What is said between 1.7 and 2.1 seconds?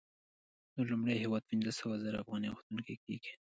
سوه